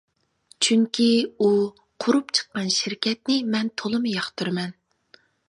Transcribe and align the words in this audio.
چۈنكى 0.67 1.09
ئۇ 1.39 1.49
قۇرۇپ 2.05 2.33
چىققان 2.39 2.73
شىركەتنى 2.79 3.37
مەن 3.53 3.71
تولىمۇ 3.83 4.17
ياقتۇرىمەن. 4.17 4.77